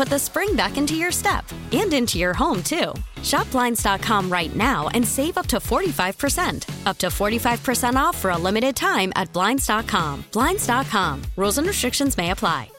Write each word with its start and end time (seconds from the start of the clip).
put 0.00 0.08
the 0.08 0.18
spring 0.18 0.56
back 0.56 0.78
into 0.78 0.94
your 0.94 1.12
step 1.12 1.44
and 1.72 1.92
into 1.92 2.18
your 2.18 2.32
home, 2.32 2.62
too. 2.62 2.94
Shop 3.22 3.50
Blinds.com 3.50 4.32
right 4.32 4.56
now 4.56 4.88
and 4.94 5.06
save 5.06 5.36
up 5.36 5.46
to 5.48 5.58
45%. 5.58 6.86
Up 6.86 6.96
to 6.96 7.08
45% 7.08 7.96
off 7.96 8.16
for 8.16 8.30
a 8.30 8.38
limited 8.38 8.74
time 8.74 9.12
at 9.14 9.30
Blinds.com. 9.34 10.24
Blinds.com. 10.32 11.22
Rules 11.36 11.58
and 11.58 11.66
restrictions 11.66 12.16
may 12.16 12.30
apply. 12.30 12.70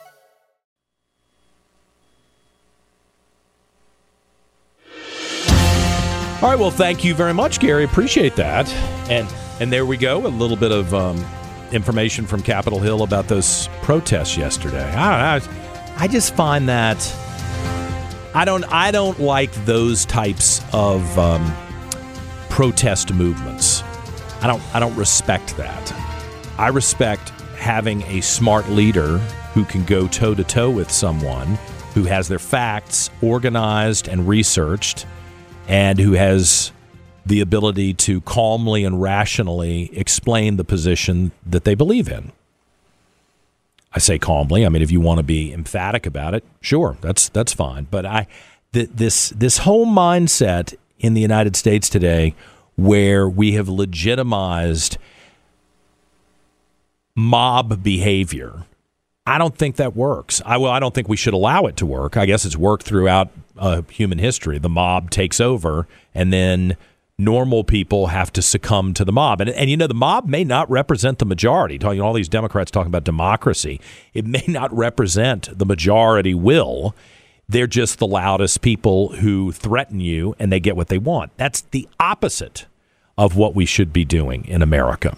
All 6.42 6.50
right. 6.50 6.58
Well, 6.58 6.72
thank 6.72 7.04
you 7.04 7.14
very 7.14 7.36
much, 7.36 7.60
Gary. 7.60 7.84
Appreciate 7.84 8.36
that. 8.38 8.68
And 9.12 9.32
and 9.60 9.72
there 9.72 9.86
we 9.86 9.96
go. 9.96 10.26
A 10.26 10.28
little 10.28 10.58
bit 10.58 10.72
of 10.72 10.92
um, 10.92 11.24
information 11.72 12.26
from 12.26 12.42
Capitol 12.42 12.80
Hill 12.80 13.04
about 13.04 13.28
those 13.28 13.68
protests 13.84 14.36
yesterday. 14.36 14.92
I 14.96 15.38
don't 15.40 15.54
know. 15.54 15.71
I 15.98 16.08
just 16.08 16.36
find 16.36 16.68
that 16.70 16.98
I 18.34 18.46
don't 18.46 18.64
I 18.72 18.92
don't 18.92 19.20
like 19.20 19.54
those 19.66 20.06
types 20.06 20.62
of 20.74 21.20
um, 21.20 21.54
protest 22.50 23.14
movements. 23.14 23.84
I 24.42 24.48
don't 24.48 24.62
I 24.76 24.80
don't 24.80 24.96
respect 24.96 25.58
that. 25.58 25.94
I 26.58 26.70
respect 26.70 27.30
having 27.58 28.02
a 28.04 28.22
smart 28.22 28.70
leader 28.70 29.18
who 29.54 29.66
can 29.66 29.84
go 29.86 30.08
toe 30.08 30.34
to 30.34 30.44
toe 30.44 30.70
with 30.70 30.90
someone 30.90 31.60
who 31.94 32.06
has 32.06 32.28
their 32.28 32.40
facts 32.40 33.10
organized 33.22 34.08
and 34.08 34.28
researched 34.28 35.06
and 35.68 36.00
who 36.00 36.14
has 36.14 36.72
the 37.26 37.42
ability 37.42 37.94
to 37.94 38.22
calmly 38.22 38.84
and 38.86 39.02
rationally 39.02 39.90
explain 39.98 40.56
the 40.56 40.64
position 40.64 41.32
that 41.46 41.66
they 41.66 41.76
believe 41.76 42.10
in. 42.10 42.32
I 43.94 44.00
say 44.00 44.18
calmly. 44.18 44.66
I 44.66 44.70
mean, 44.70 44.82
if 44.82 44.92
you 44.92 45.02
want 45.02 45.18
to 45.18 45.24
be 45.24 45.52
emphatic 45.52 46.06
about 46.06 46.34
it, 46.34 46.44
sure, 46.62 46.98
that's 47.02 47.30
that's 47.30 47.54
fine. 47.54 47.88
But 47.92 48.06
I, 48.06 48.28
th- 48.74 48.90
this 48.94 49.30
this 49.32 49.60
whole 49.60 49.86
mindset 49.86 50.76
in 51.00 51.14
the 51.14 51.22
United 51.22 51.56
States 51.56 51.90
today, 51.90 52.34
where 52.76 53.28
we 53.28 53.54
have 53.54 53.68
legitimized 53.68 54.98
mob 57.16 57.84
behavior, 57.84 58.66
I 59.26 59.38
don't 59.38 59.58
think 59.58 59.76
that 59.76 59.96
works. 59.96 60.42
I 60.46 60.58
well, 60.58 60.72
I 60.72 60.80
don't 60.80 60.94
think 60.94 61.10
we 61.10 61.18
should 61.18 61.34
allow 61.34 61.66
it 61.66 61.76
to 61.78 61.86
work. 61.86 62.16
I 62.16 62.26
guess 62.26 62.46
it's 62.46 62.58
worked 62.58 62.84
throughout 62.84 63.30
uh, 63.58 63.82
human 63.90 64.20
history. 64.20 64.58
The 64.58 64.70
mob 64.70 65.10
takes 65.10 65.42
over, 65.42 65.86
and 66.16 66.32
then 66.32 66.78
normal 67.24 67.64
people 67.64 68.08
have 68.08 68.34
to 68.34 68.42
succumb 68.42 68.94
to 68.96 69.06
the 69.06 69.12
mob. 69.12 69.42
And, 69.42 69.50
and 69.52 69.70
you 69.70 69.78
know, 69.78 69.88
the 69.88 69.94
mob 69.94 70.28
may 70.28 70.44
not 70.44 70.70
represent 70.70 71.20
the 71.20 71.26
majority. 71.26 71.78
Talking 71.78 72.02
all 72.02 72.14
these 72.14 72.30
Democrats 72.30 72.72
talking 72.72 72.88
about 72.88 73.04
democracy, 73.04 73.80
it 74.14 74.26
may 74.26 74.44
not 74.48 74.76
represent 74.76 75.58
the 75.58 75.66
majority 75.66 76.34
will. 76.34 76.96
They're 77.48 77.68
just 77.68 78.00
the 78.00 78.08
loudest 78.08 78.62
people 78.62 79.10
who 79.16 79.52
threaten 79.52 80.00
you, 80.00 80.36
and 80.40 80.52
they 80.52 80.60
get 80.60 80.76
what 80.76 80.88
they 80.88 80.98
want. 80.98 81.32
That's 81.38 81.62
the 81.62 81.88
opposite 82.00 82.66
of 83.18 83.36
what 83.36 83.56
we 83.56 83.66
should 83.66 83.92
be 83.92 84.06
doing 84.06 84.46
in 84.46 84.62
America. 84.62 85.18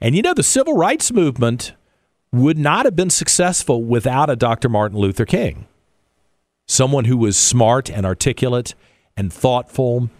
And 0.00 0.16
you 0.16 0.22
know, 0.22 0.34
the 0.34 0.42
civil 0.42 0.76
rights 0.76 1.12
movement 1.12 1.72
would 2.32 2.58
not 2.58 2.84
have 2.84 2.96
been 2.96 3.10
successful 3.10 3.82
without 3.82 4.30
a 4.30 4.36
Dr. 4.36 4.68
Martin 4.68 4.98
Luther 4.98 5.24
King, 5.24 5.66
someone 6.66 7.04
who 7.04 7.16
was 7.16 7.36
smart 7.36 7.90
and 7.90 8.04
articulate 8.06 8.74
and 9.16 9.32
thoughtful 9.32 10.10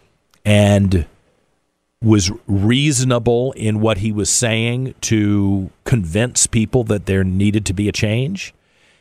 and 0.44 1.06
was 2.02 2.30
reasonable 2.46 3.52
in 3.52 3.80
what 3.80 3.98
he 3.98 4.10
was 4.10 4.30
saying 4.30 4.94
to 5.02 5.70
convince 5.84 6.46
people 6.46 6.82
that 6.84 7.06
there 7.06 7.24
needed 7.24 7.66
to 7.66 7.74
be 7.74 7.88
a 7.88 7.92
change. 7.92 8.54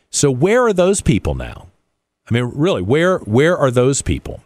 So 0.10 0.30
where 0.32 0.66
are 0.66 0.74
those 0.74 1.02
people 1.02 1.36
now? 1.36 1.68
I 2.30 2.34
mean, 2.34 2.52
really, 2.54 2.82
where 2.82 3.20
where 3.20 3.58
are 3.58 3.72
those 3.72 4.02
people 4.02 4.44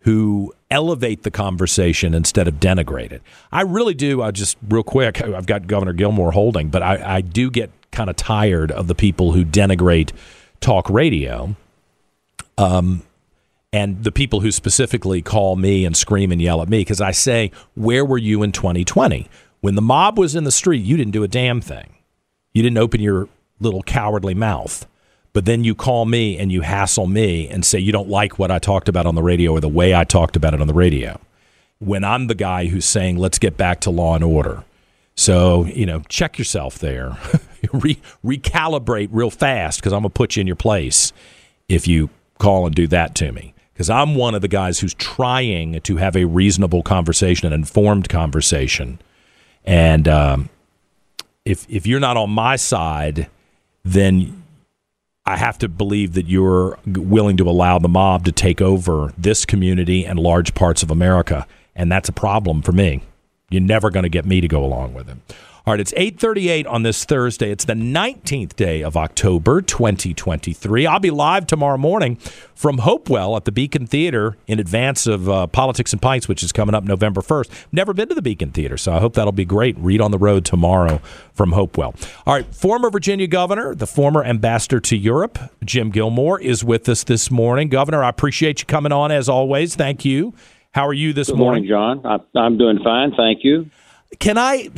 who 0.00 0.52
elevate 0.70 1.24
the 1.24 1.30
conversation 1.30 2.14
instead 2.14 2.48
of 2.48 2.54
denigrate 2.54 3.12
it? 3.12 3.22
I 3.52 3.62
really 3.62 3.94
do. 3.94 4.22
I 4.22 4.30
just 4.30 4.56
real 4.68 4.82
quick. 4.82 5.20
I've 5.22 5.46
got 5.46 5.66
Governor 5.66 5.92
Gilmore 5.92 6.32
holding, 6.32 6.70
but 6.70 6.82
I, 6.82 7.16
I 7.16 7.20
do 7.20 7.50
get 7.50 7.70
kind 7.92 8.08
of 8.08 8.16
tired 8.16 8.72
of 8.72 8.86
the 8.86 8.94
people 8.94 9.32
who 9.32 9.44
denigrate 9.44 10.12
talk 10.60 10.88
radio. 10.88 11.54
Um, 12.56 13.02
and 13.72 14.02
the 14.02 14.12
people 14.12 14.40
who 14.40 14.50
specifically 14.50 15.22
call 15.22 15.56
me 15.56 15.84
and 15.84 15.96
scream 15.96 16.32
and 16.32 16.42
yell 16.42 16.60
at 16.60 16.68
me 16.68 16.80
because 16.80 17.00
I 17.00 17.12
say, 17.12 17.52
Where 17.74 18.04
were 18.04 18.18
you 18.18 18.42
in 18.42 18.52
2020? 18.52 19.28
When 19.60 19.74
the 19.74 19.82
mob 19.82 20.18
was 20.18 20.34
in 20.34 20.44
the 20.44 20.50
street, 20.50 20.82
you 20.82 20.96
didn't 20.96 21.12
do 21.12 21.22
a 21.22 21.28
damn 21.28 21.60
thing. 21.60 21.94
You 22.52 22.62
didn't 22.62 22.78
open 22.78 23.00
your 23.00 23.28
little 23.60 23.82
cowardly 23.82 24.34
mouth. 24.34 24.86
But 25.32 25.44
then 25.44 25.62
you 25.62 25.76
call 25.76 26.06
me 26.06 26.38
and 26.38 26.50
you 26.50 26.62
hassle 26.62 27.06
me 27.06 27.46
and 27.48 27.64
say 27.64 27.78
you 27.78 27.92
don't 27.92 28.08
like 28.08 28.38
what 28.38 28.50
I 28.50 28.58
talked 28.58 28.88
about 28.88 29.06
on 29.06 29.14
the 29.14 29.22
radio 29.22 29.52
or 29.52 29.60
the 29.60 29.68
way 29.68 29.94
I 29.94 30.02
talked 30.02 30.34
about 30.34 30.54
it 30.54 30.60
on 30.60 30.66
the 30.66 30.74
radio. 30.74 31.20
When 31.78 32.02
I'm 32.02 32.26
the 32.26 32.34
guy 32.34 32.66
who's 32.66 32.84
saying, 32.84 33.16
let's 33.16 33.38
get 33.38 33.56
back 33.56 33.80
to 33.82 33.90
law 33.90 34.16
and 34.16 34.24
order. 34.24 34.64
So, 35.14 35.66
you 35.66 35.86
know, 35.86 36.00
check 36.08 36.36
yourself 36.36 36.78
there. 36.78 37.16
Re- 37.72 38.00
recalibrate 38.24 39.10
real 39.12 39.30
fast 39.30 39.78
because 39.78 39.92
I'm 39.92 40.00
going 40.00 40.10
to 40.10 40.14
put 40.14 40.34
you 40.34 40.40
in 40.40 40.46
your 40.46 40.56
place 40.56 41.12
if 41.68 41.86
you 41.86 42.10
call 42.38 42.66
and 42.66 42.74
do 42.74 42.88
that 42.88 43.14
to 43.16 43.30
me 43.30 43.54
because 43.80 43.88
I'm 43.88 44.14
one 44.14 44.34
of 44.34 44.42
the 44.42 44.48
guys 44.48 44.78
who's 44.78 44.92
trying 44.92 45.80
to 45.80 45.96
have 45.96 46.14
a 46.14 46.26
reasonable 46.26 46.82
conversation, 46.82 47.46
an 47.46 47.54
informed 47.54 48.10
conversation. 48.10 49.00
And 49.64 50.06
um, 50.06 50.50
if 51.46 51.64
if 51.66 51.86
you're 51.86 51.98
not 51.98 52.18
on 52.18 52.28
my 52.28 52.56
side, 52.56 53.30
then 53.82 54.42
I 55.24 55.38
have 55.38 55.56
to 55.60 55.68
believe 55.70 56.12
that 56.12 56.26
you're 56.26 56.78
willing 56.84 57.38
to 57.38 57.48
allow 57.48 57.78
the 57.78 57.88
mob 57.88 58.26
to 58.26 58.32
take 58.32 58.60
over 58.60 59.14
this 59.16 59.46
community 59.46 60.04
and 60.04 60.18
large 60.18 60.54
parts 60.54 60.82
of 60.82 60.90
America, 60.90 61.46
and 61.74 61.90
that's 61.90 62.10
a 62.10 62.12
problem 62.12 62.60
for 62.60 62.72
me. 62.72 63.00
You're 63.48 63.62
never 63.62 63.88
going 63.88 64.02
to 64.02 64.10
get 64.10 64.26
me 64.26 64.42
to 64.42 64.48
go 64.48 64.62
along 64.62 64.92
with 64.92 65.08
it. 65.08 65.16
All 65.70 65.74
right, 65.74 65.80
it's 65.80 65.94
8:38 65.96 66.66
on 66.66 66.82
this 66.82 67.04
Thursday. 67.04 67.52
It's 67.52 67.64
the 67.64 67.74
19th 67.74 68.56
day 68.56 68.82
of 68.82 68.96
October 68.96 69.62
2023. 69.62 70.84
I'll 70.84 70.98
be 70.98 71.12
live 71.12 71.46
tomorrow 71.46 71.78
morning 71.78 72.16
from 72.56 72.78
Hopewell 72.78 73.36
at 73.36 73.44
the 73.44 73.52
Beacon 73.52 73.86
Theater 73.86 74.36
in 74.48 74.58
advance 74.58 75.06
of 75.06 75.28
uh, 75.28 75.46
Politics 75.46 75.92
and 75.92 76.02
Pints, 76.02 76.26
which 76.26 76.42
is 76.42 76.50
coming 76.50 76.74
up 76.74 76.82
November 76.82 77.20
1st. 77.20 77.66
Never 77.70 77.94
been 77.94 78.08
to 78.08 78.16
the 78.16 78.20
Beacon 78.20 78.50
Theater, 78.50 78.76
so 78.76 78.92
I 78.92 78.98
hope 78.98 79.14
that'll 79.14 79.30
be 79.30 79.44
great. 79.44 79.78
Read 79.78 80.00
on 80.00 80.10
the 80.10 80.18
road 80.18 80.44
tomorrow 80.44 81.00
from 81.34 81.52
Hopewell. 81.52 81.94
All 82.26 82.34
right, 82.34 82.52
former 82.52 82.90
Virginia 82.90 83.28
governor, 83.28 83.72
the 83.76 83.86
former 83.86 84.24
ambassador 84.24 84.80
to 84.80 84.96
Europe, 84.96 85.38
Jim 85.64 85.90
Gilmore 85.90 86.40
is 86.40 86.64
with 86.64 86.88
us 86.88 87.04
this 87.04 87.30
morning. 87.30 87.68
Governor, 87.68 88.02
I 88.02 88.08
appreciate 88.08 88.58
you 88.58 88.66
coming 88.66 88.90
on 88.90 89.12
as 89.12 89.28
always. 89.28 89.76
Thank 89.76 90.04
you. 90.04 90.34
How 90.72 90.88
are 90.88 90.92
you 90.92 91.12
this 91.12 91.28
Good 91.28 91.38
morning? 91.38 91.68
morning, 91.68 92.02
John. 92.02 92.24
I, 92.34 92.38
I'm 92.40 92.58
doing 92.58 92.80
fine, 92.82 93.12
thank 93.16 93.44
you. 93.44 93.70
Can 94.18 94.36
I, 94.36 94.68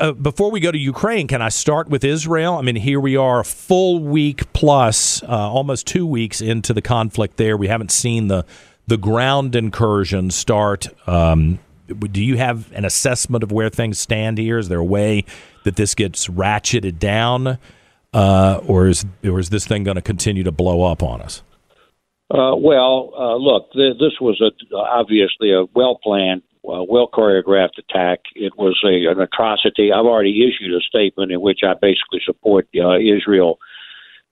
uh, 0.00 0.12
before 0.12 0.50
we 0.50 0.58
go 0.58 0.72
to 0.72 0.78
Ukraine, 0.78 1.28
can 1.28 1.40
I 1.40 1.48
start 1.48 1.88
with 1.88 2.04
Israel? 2.04 2.56
I 2.56 2.62
mean, 2.62 2.76
here 2.76 2.98
we 2.98 3.16
are, 3.16 3.40
a 3.40 3.44
full 3.44 4.00
week 4.00 4.52
plus, 4.52 5.22
uh, 5.22 5.26
almost 5.28 5.86
two 5.86 6.04
weeks 6.04 6.40
into 6.40 6.74
the 6.74 6.82
conflict 6.82 7.36
there. 7.36 7.56
We 7.56 7.68
haven't 7.68 7.92
seen 7.92 8.28
the 8.28 8.44
the 8.88 8.96
ground 8.96 9.54
incursion 9.54 10.30
start. 10.32 10.88
Um, 11.08 11.60
do 12.10 12.22
you 12.22 12.36
have 12.38 12.72
an 12.72 12.84
assessment 12.84 13.44
of 13.44 13.52
where 13.52 13.70
things 13.70 14.00
stand 14.00 14.36
here? 14.38 14.58
Is 14.58 14.68
there 14.68 14.80
a 14.80 14.84
way 14.84 15.24
that 15.64 15.76
this 15.76 15.94
gets 15.94 16.26
ratcheted 16.26 16.98
down, 16.98 17.58
uh, 18.12 18.60
or 18.66 18.88
is 18.88 19.06
or 19.24 19.38
is 19.38 19.50
this 19.50 19.66
thing 19.66 19.84
going 19.84 19.94
to 19.94 20.02
continue 20.02 20.42
to 20.42 20.52
blow 20.52 20.82
up 20.82 21.04
on 21.04 21.20
us? 21.22 21.42
Uh, 22.28 22.54
well, 22.56 23.12
uh, 23.16 23.36
look, 23.36 23.72
th- 23.72 23.98
this 23.98 24.20
was 24.20 24.40
a, 24.40 24.76
obviously 24.76 25.52
a 25.52 25.64
well 25.74 25.98
planned 26.02 26.42
uh, 26.64 26.84
well 26.88 27.08
choreographed 27.12 27.78
attack. 27.78 28.20
It 28.34 28.52
was 28.56 28.78
a, 28.84 29.10
an 29.10 29.20
atrocity. 29.20 29.92
I've 29.92 30.06
already 30.06 30.46
issued 30.46 30.74
a 30.74 30.80
statement 30.80 31.32
in 31.32 31.40
which 31.40 31.60
I 31.62 31.74
basically 31.74 32.20
support 32.24 32.68
uh, 32.76 32.98
Israel 32.98 33.58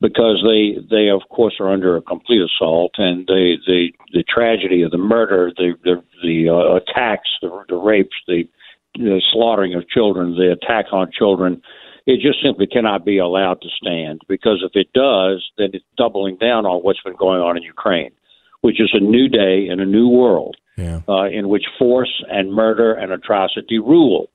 because 0.00 0.44
they 0.44 0.78
they 0.90 1.08
of 1.08 1.22
course 1.28 1.56
are 1.60 1.72
under 1.72 1.96
a 1.96 2.02
complete 2.02 2.42
assault 2.42 2.92
and 2.98 3.26
the 3.26 3.56
the 3.66 3.88
the 4.12 4.24
tragedy 4.28 4.82
of 4.82 4.90
the 4.90 4.98
murder, 4.98 5.52
the 5.56 5.74
the, 5.84 6.02
the 6.22 6.48
uh, 6.48 6.76
attacks, 6.76 7.28
the, 7.42 7.64
the 7.68 7.76
rapes, 7.76 8.16
the, 8.26 8.48
the 8.94 9.20
slaughtering 9.32 9.74
of 9.74 9.88
children, 9.88 10.36
the 10.36 10.52
attack 10.52 10.86
on 10.92 11.10
children. 11.10 11.62
It 12.06 12.20
just 12.20 12.42
simply 12.42 12.66
cannot 12.66 13.04
be 13.04 13.18
allowed 13.18 13.60
to 13.60 13.68
stand 13.68 14.22
because 14.28 14.64
if 14.64 14.72
it 14.74 14.92
does, 14.94 15.44
then 15.58 15.70
it's 15.74 15.84
doubling 15.98 16.36
down 16.36 16.64
on 16.64 16.80
what's 16.80 17.02
been 17.02 17.16
going 17.16 17.42
on 17.42 17.58
in 17.58 17.62
Ukraine, 17.62 18.12
which 18.60 18.80
is 18.80 18.90
a 18.92 19.00
new 19.00 19.28
day 19.28 19.66
in 19.68 19.80
a 19.80 19.86
new 19.86 20.08
world 20.08 20.56
yeah. 20.76 21.00
uh, 21.08 21.24
in 21.24 21.48
which 21.48 21.64
force 21.78 22.22
and 22.28 22.52
murder 22.52 22.92
and 22.94 23.12
atrocity 23.12 23.78
rule. 23.78 24.30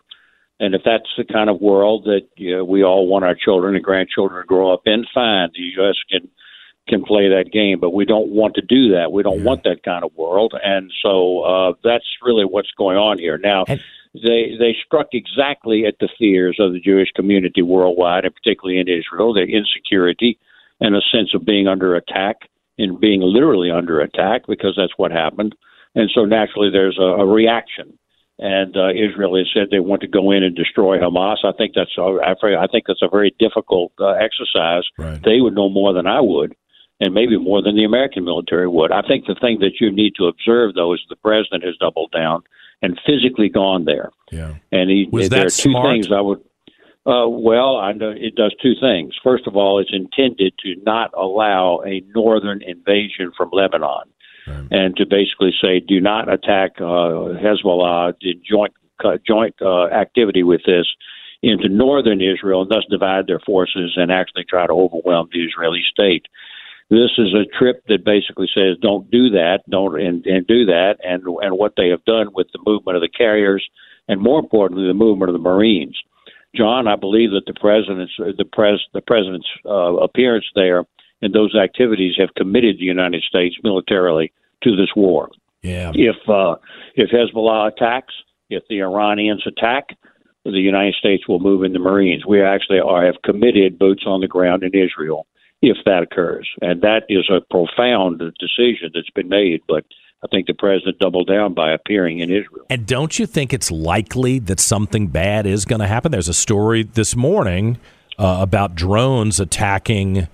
And 0.59 0.75
if 0.75 0.81
that's 0.85 1.09
the 1.17 1.25
kind 1.25 1.49
of 1.49 1.61
world 1.61 2.05
that 2.05 2.27
you 2.35 2.57
know, 2.57 2.63
we 2.63 2.83
all 2.83 3.07
want 3.07 3.25
our 3.25 3.35
children 3.35 3.75
and 3.75 3.83
grandchildren 3.83 4.41
to 4.41 4.47
grow 4.47 4.73
up 4.73 4.83
in, 4.85 5.05
fine. 5.13 5.49
The 5.53 5.81
U.S. 5.81 5.95
can 6.09 6.29
can 6.87 7.03
play 7.03 7.29
that 7.29 7.49
game, 7.51 7.79
but 7.79 7.91
we 7.91 8.03
don't 8.03 8.29
want 8.29 8.55
to 8.55 8.61
do 8.61 8.91
that. 8.91 9.11
We 9.11 9.23
don't 9.23 9.39
yeah. 9.39 9.45
want 9.45 9.63
that 9.63 9.83
kind 9.83 10.03
of 10.03 10.11
world, 10.15 10.53
and 10.61 10.91
so 11.01 11.41
uh, 11.41 11.73
that's 11.83 12.05
really 12.21 12.45
what's 12.45 12.71
going 12.77 12.97
on 12.97 13.17
here 13.17 13.37
now. 13.37 13.65
And- 13.67 13.81
they 14.13 14.55
they 14.59 14.75
struck 14.85 15.07
exactly 15.13 15.85
at 15.87 15.95
the 15.99 16.09
fears 16.19 16.57
of 16.59 16.71
the 16.71 16.79
Jewish 16.79 17.09
community 17.15 17.63
worldwide, 17.63 18.25
and 18.25 18.35
particularly 18.35 18.79
in 18.79 18.87
Israel, 18.87 19.33
their 19.33 19.49
insecurity 19.49 20.37
and 20.79 20.95
a 20.95 21.01
sense 21.11 21.33
of 21.33 21.45
being 21.45 21.67
under 21.67 21.95
attack 21.95 22.47
and 22.77 22.99
being 22.99 23.21
literally 23.21 23.71
under 23.71 24.01
attack 24.01 24.43
because 24.47 24.73
that's 24.75 24.97
what 24.97 25.11
happened. 25.11 25.55
And 25.95 26.09
so 26.13 26.25
naturally, 26.25 26.69
there's 26.71 26.97
a, 26.99 27.03
a 27.21 27.25
reaction. 27.25 27.97
And 28.39 28.75
uh, 28.75 28.89
Israel 28.89 29.37
has 29.37 29.47
said 29.53 29.67
they 29.69 29.79
want 29.79 30.01
to 30.01 30.07
go 30.07 30.31
in 30.31 30.43
and 30.43 30.55
destroy 30.55 30.97
Hamas. 30.97 31.45
I 31.45 31.51
think 31.55 31.73
that's 31.75 31.95
a, 31.97 32.01
I 32.01 32.67
think 32.67 32.85
that's 32.87 33.03
a 33.03 33.07
very 33.07 33.33
difficult 33.37 33.93
uh, 33.99 34.13
exercise. 34.13 34.83
Right. 34.97 35.21
They 35.23 35.39
would 35.39 35.53
know 35.53 35.69
more 35.69 35.93
than 35.93 36.07
I 36.07 36.19
would, 36.19 36.55
and 36.99 37.13
maybe 37.13 37.37
more 37.37 37.61
than 37.61 37.75
the 37.75 37.83
American 37.83 38.25
military 38.25 38.67
would. 38.67 38.91
I 38.91 39.03
think 39.03 39.27
the 39.27 39.35
thing 39.39 39.59
that 39.59 39.79
you 39.79 39.91
need 39.91 40.15
to 40.15 40.25
observe, 40.25 40.73
though, 40.73 40.93
is 40.93 41.01
the 41.09 41.15
president 41.15 41.63
has 41.63 41.77
doubled 41.77 42.11
down 42.11 42.41
and 42.81 42.99
physically 43.05 43.49
gone 43.49 43.85
there. 43.85 44.09
Yeah. 44.31 44.55
And 44.71 44.89
he, 44.89 45.07
Was 45.11 45.29
there 45.29 45.41
that 45.41 45.45
are 45.45 45.49
two 45.49 45.71
smart? 45.71 45.93
things 45.93 46.11
I 46.11 46.19
would. 46.19 46.43
Uh, 47.05 47.27
well, 47.27 47.77
I 47.77 47.91
know 47.91 48.11
it 48.15 48.35
does 48.35 48.55
two 48.61 48.75
things. 48.79 49.13
First 49.21 49.45
of 49.45 49.57
all, 49.57 49.79
it's 49.79 49.91
intended 49.91 50.53
to 50.59 50.75
not 50.85 51.11
allow 51.13 51.81
a 51.85 52.01
northern 52.15 52.61
invasion 52.61 53.31
from 53.35 53.49
Lebanon 53.51 54.09
Right. 54.45 54.67
and 54.71 54.95
to 54.97 55.05
basically 55.05 55.53
say, 55.61 55.79
do 55.79 56.01
not 56.01 56.31
attack 56.31 56.71
uh, 56.77 57.39
Hezbollah, 57.39 58.15
in 58.21 58.41
joint 58.49 58.73
uh, 59.03 59.17
joint 59.25 59.55
uh, 59.61 59.85
activity 59.85 60.43
with 60.43 60.61
this 60.65 60.85
into 61.41 61.69
northern 61.69 62.21
Israel, 62.21 62.61
and 62.61 62.71
thus 62.71 62.85
divide 62.89 63.27
their 63.27 63.39
forces 63.39 63.93
and 63.95 64.11
actually 64.11 64.43
try 64.43 64.67
to 64.67 64.73
overwhelm 64.73 65.29
the 65.31 65.43
Israeli 65.43 65.81
state. 65.89 66.25
This 66.89 67.11
is 67.17 67.33
a 67.33 67.45
trip 67.57 67.83
that 67.87 68.05
basically 68.05 68.47
says, 68.53 68.77
don't 68.81 69.09
do 69.09 69.29
that, 69.29 69.59
don't 69.69 69.99
and, 69.99 70.25
and 70.25 70.45
do 70.45 70.65
that, 70.65 70.95
and 71.03 71.23
and 71.41 71.57
what 71.57 71.73
they 71.77 71.89
have 71.89 72.03
done 72.05 72.27
with 72.33 72.47
the 72.51 72.59
movement 72.65 72.97
of 72.97 73.01
the 73.01 73.09
carriers, 73.09 73.65
and 74.07 74.21
more 74.21 74.39
importantly, 74.39 74.87
the 74.87 74.93
movement 74.93 75.29
of 75.29 75.33
the 75.33 75.39
Marines. 75.39 75.97
John, 76.55 76.87
I 76.87 76.95
believe 76.95 77.31
that 77.31 77.45
the 77.47 77.59
president's 77.59 78.13
the 78.17 78.45
pres 78.45 78.79
the 78.93 79.01
president's 79.01 79.47
uh, 79.65 79.95
appearance 79.95 80.45
there 80.55 80.85
and 81.23 81.33
those 81.33 81.55
activities 81.55 82.15
have 82.17 82.35
committed 82.35 82.77
the 82.77 82.83
United 82.83 83.23
States 83.23 83.55
militarily 83.63 84.33
to 84.63 84.75
this 84.75 84.89
war. 84.95 85.29
Yeah. 85.61 85.91
If 85.93 86.17
uh, 86.27 86.55
if 86.95 87.09
Hezbollah 87.09 87.71
attacks, 87.71 88.13
if 88.49 88.63
the 88.69 88.81
Iranians 88.81 89.43
attack, 89.47 89.97
the 90.43 90.51
United 90.51 90.95
States 90.95 91.27
will 91.27 91.39
move 91.39 91.63
in 91.63 91.71
the 91.71 91.79
Marines. 91.79 92.25
We 92.25 92.43
actually 92.43 92.79
are 92.79 93.05
have 93.05 93.21
committed 93.23 93.79
boots 93.79 94.03
on 94.05 94.19
the 94.19 94.27
ground 94.27 94.63
in 94.63 94.75
Israel 94.75 95.25
if 95.61 95.77
that 95.85 96.03
occurs, 96.03 96.49
and 96.61 96.81
that 96.81 97.03
is 97.07 97.29
a 97.29 97.39
profound 97.49 98.19
decision 98.19 98.91
that's 98.93 99.09
been 99.15 99.29
made. 99.29 99.61
But 99.65 99.85
I 100.23 100.27
think 100.27 100.47
the 100.47 100.53
president 100.53 100.99
doubled 100.99 101.27
down 101.27 101.53
by 101.53 101.73
appearing 101.73 102.19
in 102.19 102.29
Israel. 102.31 102.65
And 102.69 102.85
don't 102.85 103.19
you 103.19 103.25
think 103.25 103.53
it's 103.53 103.69
likely 103.69 104.39
that 104.39 104.59
something 104.59 105.07
bad 105.07 105.45
is 105.45 105.65
going 105.65 105.81
to 105.81 105.87
happen? 105.87 106.11
There's 106.11 106.29
a 106.29 106.33
story 106.33 106.83
this 106.83 107.15
morning 107.15 107.77
uh, 108.17 108.37
about 108.39 108.75
drones 108.75 109.39
attacking 109.39 110.27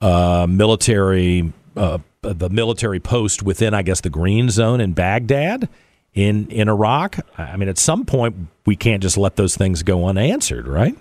uh, 0.00 0.46
military, 0.48 1.52
uh, 1.76 1.98
the 2.22 2.50
military 2.50 3.00
post 3.00 3.42
within, 3.42 3.74
I 3.74 3.82
guess, 3.82 4.00
the 4.00 4.10
Green 4.10 4.48
Zone 4.48 4.80
in 4.80 4.92
Baghdad, 4.92 5.68
in 6.14 6.46
in 6.48 6.68
Iraq. 6.68 7.18
I 7.36 7.56
mean, 7.56 7.68
at 7.68 7.78
some 7.78 8.04
point, 8.04 8.36
we 8.64 8.76
can't 8.76 9.02
just 9.02 9.16
let 9.16 9.36
those 9.36 9.56
things 9.56 9.82
go 9.82 10.06
unanswered, 10.06 10.68
right? 10.68 10.96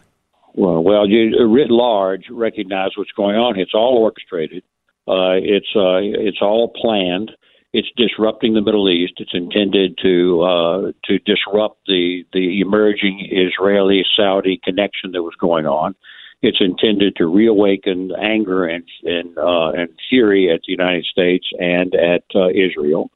Well, 0.53 0.83
well, 0.83 1.07
you 1.07 1.47
writ 1.47 1.69
large 1.69 2.25
recognize 2.29 2.91
what's 2.95 3.11
going 3.11 3.35
on. 3.35 3.59
It's 3.59 3.73
all 3.73 3.97
orchestrated. 3.97 4.63
Uh, 5.07 5.37
it's 5.37 5.67
uh, 5.75 5.99
it's 6.01 6.41
all 6.41 6.69
planned. 6.69 7.31
It's 7.73 7.87
disrupting 7.95 8.53
the 8.53 8.61
Middle 8.61 8.89
East. 8.89 9.13
It's 9.17 9.33
intended 9.33 9.97
to 10.01 10.41
uh, 10.41 10.91
to 11.05 11.19
disrupt 11.19 11.79
the 11.87 12.25
the 12.33 12.59
emerging 12.59 13.29
Israeli 13.31 14.03
Saudi 14.15 14.59
connection 14.61 15.13
that 15.13 15.23
was 15.23 15.35
going 15.39 15.65
on. 15.65 15.95
It's 16.41 16.59
intended 16.59 17.15
to 17.17 17.27
reawaken 17.27 18.11
anger 18.19 18.65
and 18.65 18.83
and 19.03 19.37
uh, 19.37 19.69
and 19.69 19.89
fury 20.09 20.51
at 20.51 20.61
the 20.67 20.71
United 20.71 21.05
States 21.05 21.47
and 21.59 21.95
at 21.95 22.23
uh, 22.35 22.49
Israel. 22.49 23.09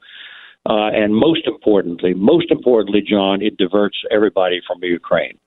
Uh, 0.67 0.87
and 0.87 1.13
most 1.13 1.45
importantly, 1.45 2.13
most 2.13 2.49
importantly, 2.49 3.01
John, 3.01 3.41
it 3.41 3.57
diverts 3.57 3.97
everybody 4.09 4.61
from 4.65 4.81
Ukraine. 4.83 5.37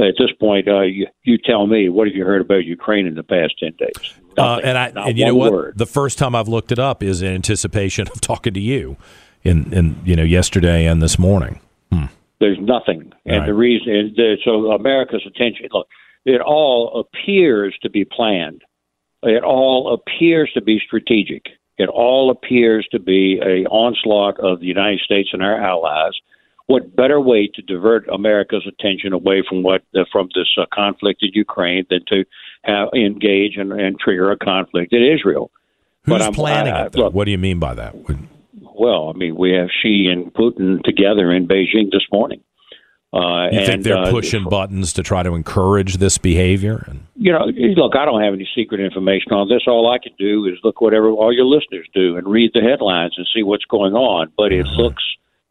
At 0.00 0.14
this 0.16 0.30
point, 0.40 0.68
uh, 0.68 0.82
you, 0.82 1.06
you 1.24 1.38
tell 1.38 1.66
me, 1.66 1.88
what 1.88 2.06
have 2.06 2.16
you 2.16 2.24
heard 2.24 2.40
about 2.40 2.64
Ukraine 2.64 3.06
in 3.06 3.14
the 3.14 3.22
past 3.22 3.54
ten 3.58 3.74
days? 3.78 4.14
Uh, 4.38 4.60
and 4.62 4.78
I, 4.78 4.88
and 5.08 5.18
you 5.18 5.26
know 5.26 5.34
what? 5.34 5.52
Word. 5.52 5.78
The 5.78 5.86
first 5.86 6.18
time 6.18 6.34
I've 6.34 6.48
looked 6.48 6.72
it 6.72 6.78
up 6.78 7.02
is 7.02 7.22
in 7.22 7.32
anticipation 7.32 8.08
of 8.08 8.20
talking 8.20 8.54
to 8.54 8.60
you, 8.60 8.96
in 9.44 9.72
in 9.72 10.00
you 10.04 10.16
know 10.16 10.22
yesterday 10.22 10.86
and 10.86 11.02
this 11.02 11.18
morning. 11.18 11.60
Hmm. 11.92 12.06
There's 12.40 12.58
nothing, 12.60 13.12
and 13.26 13.38
Right. 13.40 13.46
the 13.46 13.54
reason 13.54 13.94
is 13.94 14.16
that, 14.16 14.36
so 14.44 14.70
America's 14.72 15.24
attention. 15.26 15.68
Look, 15.72 15.88
it 16.24 16.40
all 16.40 17.00
appears 17.04 17.76
to 17.82 17.90
be 17.90 18.04
planned. 18.04 18.62
It 19.22 19.42
all 19.42 19.92
appears 19.94 20.50
to 20.54 20.60
be 20.60 20.80
strategic. 20.84 21.46
It 21.78 21.88
all 21.88 22.30
appears 22.30 22.86
to 22.92 22.98
be 22.98 23.40
a 23.44 23.64
onslaught 23.68 24.38
of 24.40 24.60
the 24.60 24.66
United 24.66 25.00
States 25.00 25.30
and 25.32 25.42
our 25.42 25.60
allies. 25.60 26.12
What 26.66 26.94
better 26.94 27.20
way 27.20 27.48
to 27.54 27.62
divert 27.62 28.06
America's 28.08 28.66
attention 28.68 29.12
away 29.12 29.42
from 29.48 29.62
what 29.62 29.82
from 30.12 30.28
this 30.34 30.48
uh, 30.58 30.66
conflict 30.72 31.22
in 31.22 31.30
Ukraine 31.32 31.86
than 31.88 32.00
to 32.08 32.24
have, 32.64 32.88
engage 32.94 33.56
and, 33.56 33.72
and 33.72 33.98
trigger 33.98 34.30
a 34.30 34.36
conflict 34.38 34.92
in 34.92 35.02
Israel? 35.02 35.50
Who's 36.04 36.14
But 36.14 36.22
I'm- 36.22 36.32
planning 36.32 36.72
I- 36.72 36.82
I- 36.82 36.86
it? 36.86 36.94
Look, 36.96 37.14
what 37.14 37.24
do 37.24 37.30
you 37.30 37.38
mean 37.38 37.58
by 37.58 37.74
that? 37.74 37.94
Well, 38.74 39.12
I 39.14 39.18
mean, 39.18 39.34
we 39.36 39.52
have 39.52 39.68
Xi 39.82 40.06
and 40.10 40.32
Putin 40.32 40.82
together 40.84 41.32
in 41.32 41.46
Beijing 41.48 41.90
this 41.90 42.04
morning. 42.12 42.40
Uh, 43.12 43.48
You 43.50 43.64
think 43.64 43.84
they're 43.84 43.96
uh, 43.96 44.10
pushing 44.10 44.44
buttons 44.44 44.92
to 44.92 45.02
try 45.02 45.22
to 45.22 45.34
encourage 45.34 45.96
this 45.96 46.18
behavior? 46.18 46.84
And 46.86 47.00
you 47.16 47.32
know, 47.32 47.46
look, 47.46 47.96
I 47.96 48.04
don't 48.04 48.20
have 48.22 48.34
any 48.34 48.46
secret 48.54 48.80
information 48.82 49.32
on 49.32 49.48
this. 49.48 49.62
All 49.66 49.90
I 49.90 49.96
can 49.98 50.12
do 50.18 50.44
is 50.44 50.58
look 50.62 50.82
whatever 50.82 51.08
all 51.10 51.32
your 51.32 51.46
listeners 51.46 51.88
do 51.94 52.16
and 52.18 52.28
read 52.28 52.50
the 52.52 52.60
headlines 52.60 53.14
and 53.16 53.26
see 53.34 53.42
what's 53.42 53.64
going 53.64 53.94
on. 53.94 54.30
But 54.36 54.52
it 54.52 54.66
looks 54.66 55.02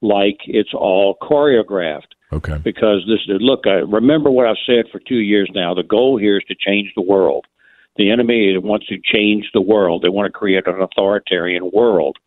like 0.01 0.37
it's 0.45 0.69
all 0.73 1.17
choreographed 1.19 2.13
okay, 2.31 2.57
because 2.63 3.05
this 3.07 3.19
look. 3.27 3.61
I 3.65 3.81
remember 3.85 4.29
what 4.29 4.47
I've 4.47 4.55
said 4.65 4.85
for 4.91 4.99
two 4.99 5.19
years 5.19 5.49
now. 5.53 5.73
The 5.73 5.83
goal 5.83 6.17
here 6.17 6.37
is 6.37 6.43
to 6.45 6.55
change 6.55 6.91
the 6.95 7.01
world. 7.01 7.45
The 7.97 8.11
enemy 8.11 8.55
wants 8.57 8.87
to 8.87 8.97
change 9.03 9.49
the 9.53 9.61
world. 9.61 10.03
They 10.03 10.09
want 10.09 10.27
to 10.27 10.37
create 10.37 10.67
an 10.67 10.81
authoritarian 10.81 11.71
world 11.73 12.17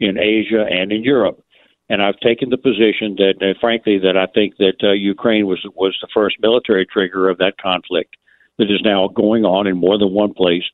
in 0.00 0.18
Asia 0.18 0.64
and 0.70 0.90
in 0.90 1.02
Europe. 1.02 1.42
And 1.90 2.02
I've 2.02 2.18
taken 2.20 2.50
the 2.50 2.58
position 2.58 3.16
that, 3.16 3.54
frankly, 3.60 3.98
that 3.98 4.16
I 4.16 4.26
think 4.26 4.56
that 4.58 4.76
uh, 4.82 4.92
Ukraine 4.92 5.46
was 5.46 5.64
was 5.74 5.96
the 6.00 6.08
first 6.12 6.36
military 6.40 6.86
trigger 6.86 7.28
of 7.28 7.38
that 7.38 7.58
conflict 7.60 8.16
that 8.58 8.70
is 8.70 8.80
now 8.84 9.08
going 9.08 9.44
on 9.44 9.66
in 9.66 9.76
more 9.76 9.98
than 9.98 10.12
one 10.12 10.34
place. 10.34 10.64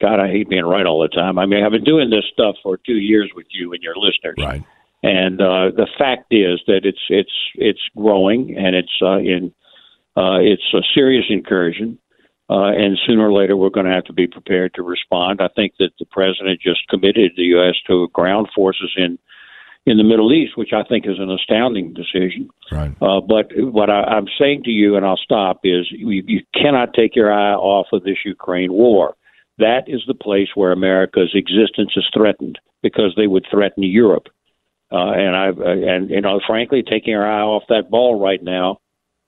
God, 0.00 0.18
I 0.18 0.28
hate 0.28 0.48
being 0.48 0.64
right 0.64 0.86
all 0.86 1.00
the 1.00 1.08
time. 1.08 1.38
I 1.38 1.46
mean, 1.46 1.64
I've 1.64 1.70
been 1.70 1.84
doing 1.84 2.10
this 2.10 2.24
stuff 2.32 2.56
for 2.62 2.76
two 2.76 2.96
years 2.96 3.30
with 3.36 3.46
you 3.50 3.72
and 3.72 3.82
your 3.82 3.94
listeners. 3.96 4.34
right. 4.38 4.64
And 5.04 5.40
uh, 5.40 5.66
the 5.76 5.88
fact 5.98 6.26
is 6.30 6.56
that 6.66 6.80
it's 6.90 7.04
it's 7.20 7.36
it's 7.54 7.84
growing 7.96 8.56
and 8.56 8.74
it's 8.80 8.96
uh, 9.02 9.18
in 9.18 9.52
Uh, 10.16 10.38
it's 10.52 10.68
a 10.72 10.82
serious 10.94 11.26
incursion, 11.28 11.98
uh, 12.48 12.70
and 12.82 12.96
sooner 13.04 13.24
or 13.28 13.32
later 13.40 13.56
we're 13.56 13.76
going 13.76 13.90
to 13.90 13.96
have 13.98 14.04
to 14.04 14.12
be 14.12 14.28
prepared 14.28 14.72
to 14.74 14.82
respond. 14.94 15.40
I 15.40 15.48
think 15.56 15.72
that 15.80 15.90
the 15.98 16.06
president 16.18 16.60
just 16.60 16.86
committed 16.88 17.32
the 17.32 17.50
U.S. 17.56 17.74
to 17.88 18.08
ground 18.18 18.46
forces 18.54 18.92
in 18.96 19.18
in 19.86 19.96
the 19.98 20.04
Middle 20.04 20.32
East, 20.32 20.56
which 20.56 20.72
I 20.72 20.82
think 20.88 21.04
is 21.06 21.18
an 21.18 21.30
astounding 21.30 21.92
decision. 21.92 22.48
Right. 22.72 22.92
Uh, 23.02 23.20
but 23.20 23.46
what 23.78 23.90
I, 23.90 24.00
I'm 24.14 24.28
saying 24.40 24.62
to 24.64 24.70
you, 24.70 24.96
and 24.96 25.04
I'll 25.04 25.24
stop, 25.30 25.56
is 25.64 25.84
you, 25.90 26.22
you 26.34 26.40
cannot 26.54 26.94
take 26.94 27.14
your 27.14 27.30
eye 27.30 27.52
off 27.54 27.88
of 27.92 28.04
this 28.04 28.20
Ukraine 28.24 28.72
war. 28.72 29.14
That 29.58 29.84
is 29.88 30.02
the 30.06 30.14
place 30.26 30.50
where 30.54 30.72
America's 30.72 31.32
existence 31.34 31.92
is 31.96 32.06
threatened 32.16 32.56
because 32.82 33.12
they 33.16 33.26
would 33.26 33.46
threaten 33.50 33.82
Europe. 33.82 34.28
Uh, 34.94 35.10
and 35.10 35.34
I 35.34 35.48
and 35.48 36.08
you 36.08 36.20
know, 36.20 36.40
frankly, 36.46 36.84
taking 36.88 37.14
our 37.14 37.26
eye 37.26 37.42
off 37.42 37.64
that 37.68 37.90
ball 37.90 38.20
right 38.20 38.40
now 38.40 38.78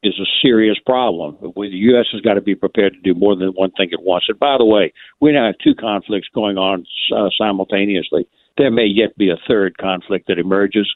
is 0.05 0.15
a 0.21 0.27
serious 0.41 0.79
problem. 0.87 1.37
The 1.41 1.69
U.S. 1.91 2.07
has 2.13 2.21
got 2.21 2.35
to 2.35 2.41
be 2.41 2.55
prepared 2.55 2.93
to 2.93 3.01
do 3.01 3.19
more 3.19 3.35
than 3.35 3.49
one 3.49 3.73
thing 3.73 3.91
at 3.93 4.01
once. 4.01 4.27
And 4.29 4.39
by 4.39 4.59
the 4.59 4.65
way, 4.65 4.93
we 5.21 5.33
now 5.33 5.47
have 5.47 5.57
two 5.65 5.75
conflicts 5.75 6.29
going 6.33 6.57
on 6.57 6.87
uh, 7.13 7.31
simultaneously. 7.37 8.29
There 8.57 8.71
may 8.71 8.85
yet 8.85 9.17
be 9.17 9.29
a 9.31 9.39
third 9.49 9.77
conflict 9.77 10.29
that 10.29 10.39
emerges. 10.39 10.89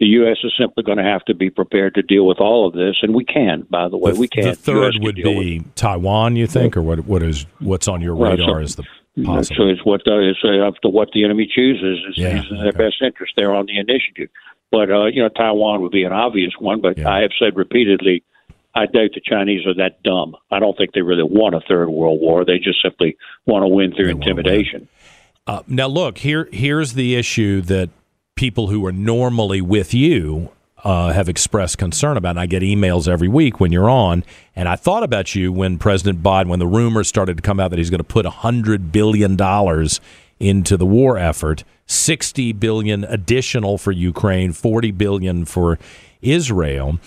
The 0.00 0.06
U.S. 0.06 0.38
is 0.42 0.54
simply 0.58 0.84
going 0.84 0.98
to 0.98 1.04
have 1.04 1.24
to 1.26 1.34
be 1.34 1.50
prepared 1.50 1.94
to 1.96 2.02
deal 2.02 2.26
with 2.26 2.38
all 2.38 2.66
of 2.66 2.72
this, 2.72 2.96
and 3.02 3.14
we 3.14 3.26
can. 3.26 3.66
By 3.68 3.88
the 3.88 3.98
way, 3.98 4.12
the, 4.12 4.20
we 4.20 4.28
can. 4.28 4.44
The 4.44 4.54
third 4.54 4.94
would 5.00 5.16
be 5.16 5.64
Taiwan, 5.74 6.36
you 6.36 6.46
think, 6.46 6.78
or 6.78 6.82
what? 6.82 7.00
What 7.00 7.22
is 7.22 7.44
what's 7.58 7.88
on 7.88 8.00
your 8.00 8.14
radar 8.14 8.60
as 8.60 8.76
the 8.76 8.84
possible? 9.24 9.56
So 9.56 9.68
it's 9.68 9.84
what 9.84 10.00
uh, 10.06 10.18
it's 10.20 10.38
uh, 10.44 10.66
up 10.66 10.74
to 10.82 10.88
what 10.88 11.10
the 11.12 11.24
enemy 11.24 11.50
chooses. 11.52 12.04
It's, 12.08 12.18
Yeah, 12.18 12.42
in 12.50 12.56
their 12.58 12.68
okay. 12.68 12.78
best 12.78 12.96
interest. 13.02 13.34
They're 13.36 13.54
on 13.54 13.66
the 13.66 13.78
initiative. 13.78 14.30
But 14.70 14.90
uh, 14.90 15.06
you 15.06 15.22
know, 15.22 15.28
Taiwan 15.28 15.80
would 15.82 15.92
be 15.92 16.04
an 16.04 16.12
obvious 16.12 16.52
one. 16.58 16.80
But 16.80 16.98
Yeah. 16.98 17.10
I 17.10 17.20
have 17.22 17.30
said 17.38 17.56
repeatedly, 17.56 18.22
I 18.74 18.86
doubt 18.86 19.10
the 19.14 19.20
Chinese 19.24 19.66
are 19.66 19.74
that 19.74 20.02
dumb. 20.02 20.36
I 20.50 20.58
don't 20.58 20.76
think 20.76 20.92
they 20.92 21.02
really 21.02 21.22
want 21.24 21.54
a 21.54 21.60
third 21.60 21.88
world 21.88 22.20
war. 22.20 22.44
They 22.44 22.58
just 22.58 22.82
simply 22.82 23.16
want 23.46 23.62
to 23.62 23.68
win 23.68 23.94
through 23.94 24.06
They 24.06 24.10
intimidation. 24.12 24.88
Uh, 25.46 25.62
now, 25.66 25.86
look 25.86 26.18
here. 26.18 26.48
Here's 26.52 26.92
the 26.92 27.16
issue 27.16 27.62
that 27.62 27.88
people 28.34 28.68
who 28.68 28.84
are 28.86 28.92
normally 28.92 29.60
with 29.60 29.94
you 29.94 30.50
uh, 30.84 31.12
have 31.12 31.28
expressed 31.28 31.78
concern 31.78 32.16
about. 32.16 32.30
And 32.30 32.40
I 32.40 32.46
get 32.46 32.62
emails 32.62 33.08
every 33.08 33.28
week 33.28 33.60
when 33.60 33.72
you're 33.72 33.90
on, 33.90 34.24
and 34.54 34.68
I 34.68 34.76
thought 34.76 35.02
about 35.02 35.34
you 35.34 35.52
when 35.52 35.78
President 35.78 36.22
Biden, 36.22 36.46
when 36.46 36.58
the 36.58 36.66
rumors 36.66 37.08
started 37.08 37.36
to 37.36 37.42
come 37.42 37.58
out 37.60 37.70
that 37.70 37.78
he's 37.78 37.90
going 37.90 37.98
to 37.98 38.04
put 38.04 38.26
hundred 38.26 38.92
billion 38.92 39.36
dollars 39.36 40.00
into 40.38 40.76
the 40.76 40.86
war 40.86 41.18
effort, 41.18 41.64
sixty 41.86 42.52
billion 42.52 43.04
additional 43.04 43.78
for 43.78 43.92
Ukraine, 43.92 44.52
forty 44.52 44.90
billion 44.90 45.44
for 45.44 45.78
Israel, 46.22 46.98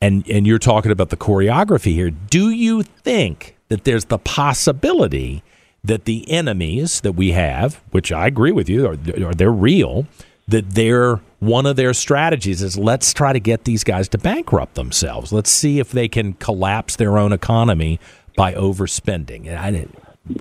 and 0.00 0.28
and 0.28 0.46
you're 0.46 0.58
talking 0.58 0.92
about 0.92 1.10
the 1.10 1.16
choreography 1.16 1.92
here. 1.92 2.10
Do 2.10 2.50
you 2.50 2.82
think 2.82 3.56
that 3.68 3.84
there's 3.84 4.06
the 4.06 4.18
possibility? 4.18 5.42
that 5.84 6.04
the 6.04 6.28
enemies 6.28 7.00
that 7.02 7.12
we 7.12 7.30
have, 7.30 7.80
which 7.92 8.10
I 8.10 8.26
agree 8.26 8.50
with 8.50 8.68
you, 8.68 8.86
are, 8.86 8.96
are 9.24 9.34
they're 9.34 9.52
real, 9.52 10.06
that 10.48 10.70
they're 10.70 11.16
one 11.40 11.66
of 11.66 11.76
their 11.76 11.92
strategies 11.92 12.62
is 12.62 12.78
let's 12.78 13.12
try 13.12 13.32
to 13.32 13.40
get 13.40 13.64
these 13.64 13.84
guys 13.84 14.08
to 14.10 14.18
bankrupt 14.18 14.74
themselves. 14.74 15.32
Let's 15.32 15.50
see 15.50 15.78
if 15.80 15.90
they 15.90 16.08
can 16.08 16.34
collapse 16.34 16.96
their 16.96 17.18
own 17.18 17.32
economy 17.32 17.98
by 18.36 18.54
overspending. 18.54 19.48
I, 19.48 19.86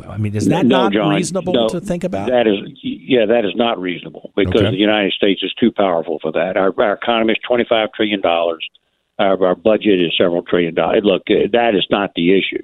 I 0.08 0.18
mean, 0.18 0.36
is 0.36 0.48
that 0.48 0.66
No, 0.66 0.84
not 0.84 0.94
John, 0.94 1.16
reasonable 1.16 1.54
no, 1.54 1.70
to 1.70 1.82
think 1.82 2.04
about? 2.04 2.30
That 2.30 2.48
is, 2.48 2.58
yeah, 2.82 3.26
that 3.26 3.46
is 3.46 3.54
not 3.56 3.80
reasonable 3.80 4.32
because 4.36 4.62
Okay. 4.62 4.72
the 4.72 4.78
United 4.78 5.14
States 5.14 5.42
is 5.44 5.54
too 5.60 5.72
powerful 5.72 6.20
for 6.22 6.32
that. 6.32 6.58
Our, 6.58 6.74
our 6.82 6.94
economy 6.94 7.34
is 7.34 7.40
twenty 7.48 7.66
five 7.68 7.90
trillion 7.94 8.22
dollars. 8.22 8.68
Our, 9.18 9.44
our 9.46 9.56
budget 9.56 10.02
is 10.02 10.14
several 10.18 10.44
trillion 10.44 10.76
dollars. 10.76 11.02
Look, 11.04 11.24
that 11.28 11.72
is 11.76 11.86
not 11.90 12.12
the 12.16 12.32
issue. 12.38 12.64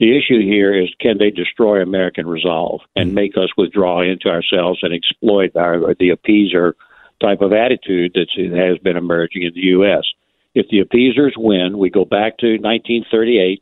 The 0.00 0.16
issue 0.16 0.40
here 0.40 0.74
is 0.74 0.88
can 1.00 1.18
they 1.18 1.30
destroy 1.30 1.80
American 1.80 2.26
resolve 2.26 2.80
and 2.96 3.14
make 3.14 3.36
us 3.36 3.50
withdraw 3.56 4.02
into 4.02 4.28
ourselves 4.28 4.80
and 4.82 4.92
exploit 4.92 5.54
our 5.56 5.94
the 5.94 6.10
appeaser 6.10 6.72
type 7.20 7.40
of 7.40 7.52
attitude 7.52 8.14
that 8.14 8.26
has 8.56 8.78
been 8.78 8.96
emerging 8.96 9.42
in 9.42 9.52
the 9.54 9.60
U.S. 9.76 10.02
If 10.54 10.66
the 10.68 10.80
appeasers 10.80 11.34
win, 11.36 11.78
we 11.78 11.88
go 11.88 12.04
back 12.04 12.38
to 12.38 12.58
1938 12.58 13.60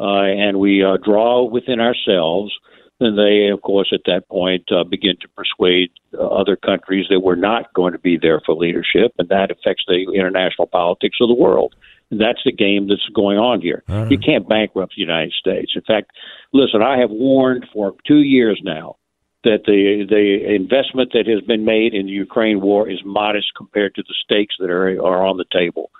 uh, 0.00 0.04
and 0.04 0.58
we 0.58 0.84
uh, 0.84 0.96
draw 1.02 1.44
within 1.44 1.80
ourselves, 1.80 2.52
then 3.00 3.16
they, 3.16 3.48
of 3.52 3.62
course, 3.62 3.92
at 3.92 4.00
that 4.06 4.28
point 4.28 4.64
uh, 4.72 4.84
begin 4.84 5.16
to 5.20 5.28
persuade 5.28 5.90
uh, 6.14 6.26
other 6.26 6.56
countries 6.56 7.06
that 7.10 7.20
we're 7.20 7.36
not 7.36 7.72
going 7.72 7.92
to 7.92 7.98
be 7.98 8.18
there 8.20 8.40
for 8.44 8.54
leadership, 8.54 9.12
and 9.18 9.28
that 9.28 9.50
affects 9.50 9.84
the 9.86 10.12
international 10.14 10.66
politics 10.66 11.18
of 11.20 11.28
the 11.28 11.34
world. 11.34 11.74
That's 12.10 12.40
the 12.44 12.52
game 12.52 12.88
that's 12.88 13.06
going 13.14 13.36
on 13.36 13.60
here. 13.60 13.82
You 14.08 14.18
can't 14.18 14.48
bankrupt 14.48 14.94
the 14.96 15.02
United 15.02 15.32
States. 15.32 15.72
In 15.74 15.82
fact, 15.82 16.10
listen, 16.52 16.82
I 16.82 16.98
have 16.98 17.10
warned 17.10 17.66
for 17.72 17.94
two 18.06 18.22
years 18.22 18.60
now 18.64 18.96
that 19.44 19.64
the 19.66 20.06
the 20.08 20.54
investment 20.54 21.12
that 21.12 21.26
has 21.26 21.42
been 21.42 21.64
made 21.64 21.94
in 21.94 22.06
the 22.06 22.12
Ukraine 22.12 22.60
war 22.60 22.88
is 22.88 22.98
modest 23.04 23.48
compared 23.56 23.94
to 23.96 24.02
the 24.02 24.14
stakes 24.24 24.54
that 24.58 24.70
are 24.70 24.88
are 25.04 25.26
on 25.26 25.36
the 25.36 25.44
table. 25.52 25.90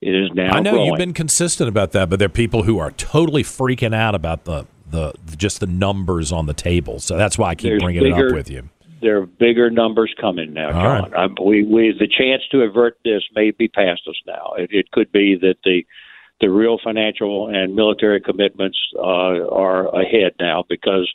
It 0.00 0.14
is 0.14 0.30
now. 0.34 0.50
I 0.52 0.60
know 0.60 0.72
growing. 0.72 0.86
you've 0.86 0.98
been 0.98 1.14
consistent 1.14 1.68
about 1.68 1.92
that, 1.92 2.10
but 2.10 2.18
there 2.18 2.26
are 2.26 2.28
people 2.28 2.64
who 2.64 2.78
are 2.78 2.90
totally 2.90 3.42
freaking 3.42 3.94
out 3.94 4.14
about 4.14 4.44
the 4.44 4.66
the 4.90 5.14
just 5.36 5.60
the 5.60 5.66
numbers 5.66 6.30
on 6.32 6.46
the 6.46 6.52
table. 6.52 7.00
So 7.00 7.16
that's 7.16 7.38
why 7.38 7.50
I 7.50 7.54
keep 7.54 7.70
There's 7.70 7.82
bringing 7.82 8.06
it 8.06 8.12
up 8.12 8.32
with 8.32 8.50
you. 8.50 8.68
There 9.04 9.18
are 9.18 9.26
bigger 9.26 9.70
numbers 9.70 10.14
coming 10.18 10.54
now, 10.54 10.72
John. 10.72 11.14
Um, 11.14 11.36
we, 11.44 11.62
we, 11.62 11.94
the 11.96 12.08
chance 12.08 12.42
to 12.50 12.62
avert 12.62 12.98
this 13.04 13.22
may 13.34 13.50
be 13.50 13.68
past 13.68 14.00
us 14.08 14.16
now. 14.26 14.54
It, 14.56 14.70
it 14.72 14.90
could 14.90 15.12
be 15.12 15.36
that 15.40 15.56
the 15.64 15.84
the 16.40 16.50
real 16.50 16.78
financial 16.82 17.48
and 17.48 17.76
military 17.76 18.20
commitments 18.20 18.78
uh, 18.96 19.46
are 19.48 19.86
ahead 19.94 20.32
now 20.40 20.64
because 20.68 21.08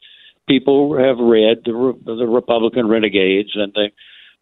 people 0.48 0.98
have 0.98 1.18
read 1.18 1.64
the 1.66 1.98
the 2.06 2.28
Republican 2.28 2.88
renegades 2.88 3.52
and 3.56 3.74
the 3.74 3.90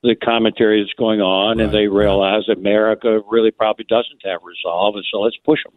the 0.04 0.16
commentary 0.16 0.84
that's 0.84 0.94
going 0.94 1.22
on, 1.22 1.60
and 1.60 1.72
they 1.72 1.88
realize 1.88 2.44
that 2.48 2.58
America 2.60 3.22
really 3.30 3.51
probably 3.51 3.86
doesn't 3.86 4.22
have 4.24 4.42
resolve, 4.44 4.96
and 4.96 5.06
so 5.12 5.22
let's 5.22 5.38
push 5.44 5.63
them. 5.63 5.74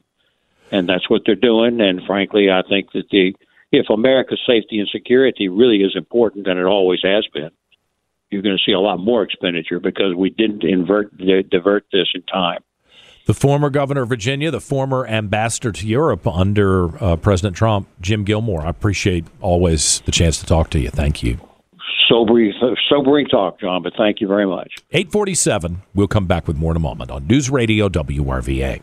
And 0.70 0.88
that's 0.88 1.08
what 1.08 1.22
they're 1.24 1.34
doing. 1.34 1.80
And 1.80 2.02
frankly, 2.06 2.50
I 2.50 2.62
think 2.68 2.92
that 2.92 3.08
the 3.10 3.34
if 3.72 3.86
America's 3.88 4.40
safety 4.46 4.78
and 4.78 4.88
security 4.88 5.48
really 5.48 5.78
is 5.78 5.96
important, 5.96 6.46
and 6.46 6.58
it 6.58 6.66
always 6.66 7.00
has 7.02 7.26
been, 7.32 7.50
you're 8.30 8.42
going 8.42 8.56
to 8.56 8.62
see 8.64 8.72
a 8.72 8.80
lot 8.80 8.98
more 8.98 9.22
expenditure 9.22 9.80
because 9.80 10.14
we 10.16 10.30
didn't 10.30 10.64
invert 10.64 11.16
divert 11.50 11.86
this 11.92 12.08
in 12.14 12.22
time. 12.22 12.60
The 13.26 13.34
former 13.34 13.70
governor 13.70 14.02
of 14.02 14.08
Virginia, 14.08 14.50
the 14.50 14.60
former 14.60 15.06
ambassador 15.06 15.72
to 15.72 15.86
Europe 15.86 16.26
under 16.26 17.02
uh, 17.02 17.16
President 17.16 17.56
Trump, 17.56 17.88
Jim 18.00 18.24
Gilmore. 18.24 18.62
I 18.62 18.70
appreciate 18.70 19.24
always 19.40 20.00
the 20.00 20.12
chance 20.12 20.38
to 20.38 20.46
talk 20.46 20.70
to 20.70 20.80
you. 20.80 20.90
Thank 20.90 21.22
you. 21.22 21.38
Sobering, 22.08 22.52
sobering 22.88 23.26
talk, 23.26 23.60
John. 23.60 23.82
But 23.82 23.92
thank 23.96 24.20
you 24.20 24.26
very 24.26 24.46
much. 24.46 24.72
847. 24.90 25.82
We'll 25.94 26.08
come 26.08 26.26
back 26.26 26.48
with 26.48 26.56
more 26.56 26.72
in 26.72 26.76
a 26.76 26.80
moment 26.80 27.10
on 27.10 27.26
News 27.26 27.50
Radio 27.50 27.88
WRVA. 27.88 28.82